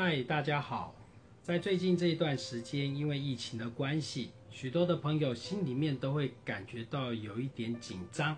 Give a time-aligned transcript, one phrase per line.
[0.00, 0.94] 嗨，大家好。
[1.42, 8.36] 在最近这一段时间，因为疫情的关系，许多的朋友心里面都会感觉到有一点紧张。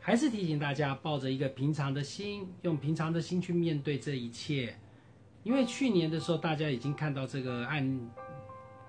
[0.00, 4.76] 还是提醒大家，抱着一个平常的心，用平常的心去面对这一切。
[5.44, 7.98] 因为去年的时候，大家已经看到这个按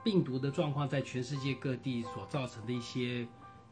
[0.04, 3.25] 病毒的状况在全世界各地所造成的一些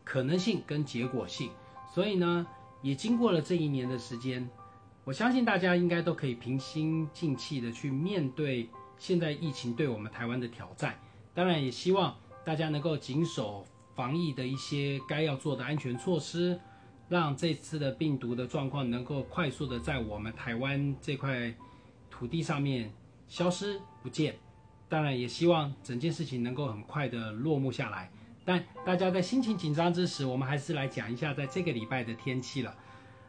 [0.06, 1.52] 可能性跟结果性，
[1.94, 2.48] 所以呢，
[2.82, 4.50] 也经过了这一年的时间。
[5.06, 11.00] 我相信大家应该都可以平心静气的去面对现在疫情对我们台湾的挑战。
[11.32, 13.64] 当然，也希望大家能够谨守
[13.94, 16.60] 防疫的一些该要做的安全措施，
[17.08, 21.54] 让这次的病毒的状况能够快速的在我们台湾这块
[22.10, 22.92] 土地上面
[23.28, 24.36] 消失不见。
[24.90, 28.10] 当然，也希望整件事情能够很快的落幕下来。
[28.44, 32.76] 但大家在心情紧张之时，我们还是来讲一下在这个礼拜的天气了。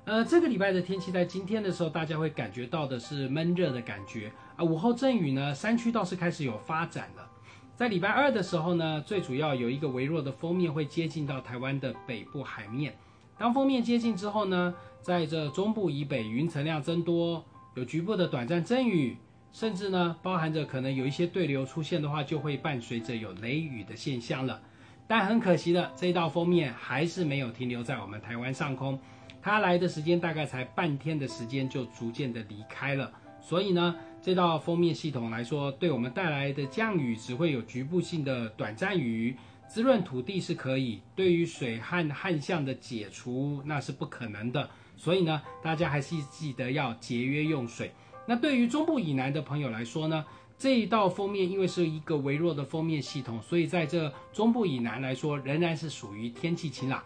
[0.06, 4.62] 呃，这个礼拜的天气在今天的时候，大家会感觉到的是闷热的感觉啊。
[4.62, 7.29] 午后阵雨呢，山区倒是开始有发展了。
[7.74, 12.95] 在礼拜二的时候呢，最主要有一个微弱的锋面会接近到台湾的北部海面。
[13.37, 19.16] 当锋面接近之后呢，在这中部以北云层量增多，有局部的短暂阵雨，
[19.51, 24.63] 甚至呢包含着可能有一些对流出现的话，就会伴随着有雷雨的现象了。
[25.09, 28.96] 但很可惜的，这一道锋面还是没有停留在我们台湾上空。
[29.40, 33.12] 它来的时间大概才半天的时间，就逐渐的离开了。
[33.40, 39.37] 所以呢，这道封面系统来说，对我们带来的降雨只会有局部性的短暂雨，
[39.68, 44.68] 滋润土地是可以，对于水旱旱象的解除那是不可能的。
[44.96, 47.92] 所以呢，大家还是记得要节约用水。
[48.26, 50.24] 那对于中部以南的朋友来说呢，
[50.59, 57.01] 这一道封面因为是一个微弱的封面系统，所以在这中部以南来说，仍然是属于天气晴朗。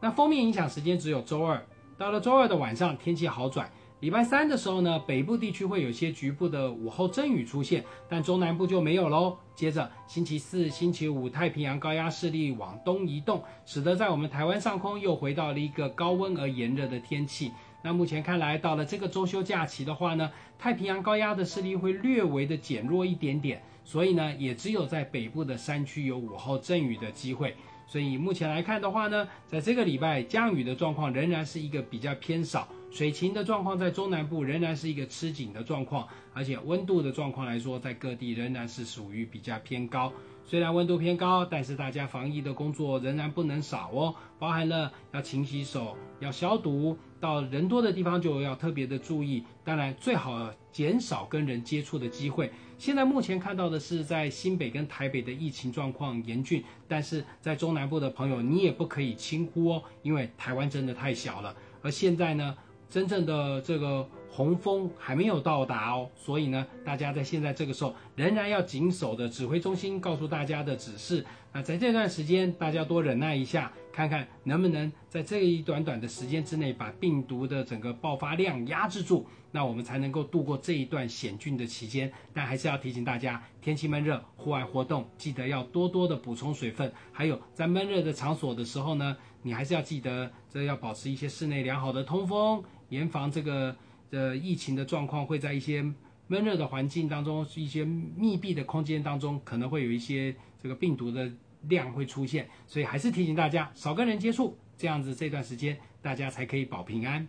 [0.00, 1.62] 那封面影响时间只有周二。
[2.02, 3.70] 到了周二的晚上，天气好转。
[4.00, 9.38] 礼拜三的时候呢，北部地区会有些局部的午后阵雨出现，但中南部就没有喽。
[9.54, 17.52] 接着星期四、星期五，太平洋高压势力往东移动，使得在我们台湾上空又回到了一个高温而炎热的天气。
[17.84, 20.28] 那目前看来，到了这个周休假期的话呢，
[20.58, 27.54] 太平洋高压的势力会略微的减弱一点点，所以呢，也只有在北部的山区有午后阵雨的机会。
[27.92, 40.12] 所以目前来看的话呢，在这个礼拜降雨的状况仍然是一个比较偏少，水情的状况在中南部仍然是一个吃紧的状况，而且温度的状况来说，在各地仍然是属于比较偏高。
[40.44, 49.44] 虽然温度偏高，但是大家防疫的工作仍然不能少哦，包含了要勤洗手、要消毒，到人多的地方就要特别的注意。
[49.62, 52.50] 当然，最好减少跟人接触的机会。
[52.76, 61.54] 现在目前看到的是，在新北跟台北的疫情状况严峻，但是在中南部的朋友，你也不可以轻忽哦，因为台湾真的太小了。
[61.82, 62.56] 而现在呢，
[62.90, 71.22] 真正的这个洪峰还没有到达哦，所以呢，大家在现在这个时候仍然要谨守的指挥中心告诉大家的指示。
[71.52, 79.26] 那在这段时间，大家多忍耐一下，看看能不能在这一短短的时间之内把病毒的整个爆发量压制住。
[79.54, 86.90] 那我们才能够度过这一段险峻的期间，但还是要提醒大家，天气闷热，户外活动记得要多多的补充水分。
[87.12, 93.76] 还有在闷热的场所的时候呢，你还是要记得这要保持一些室内良好的通风，严防这个
[94.12, 95.82] 的疫情的状况会在一些
[96.26, 102.46] 闷热的环境当中，一些密闭的空间当中，可能会有一些这个病毒的量会出现。
[102.66, 107.26] 所以还是提醒大家少跟人接触，这样子这段时间大家才可以保平安。